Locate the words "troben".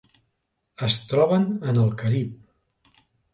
1.11-1.45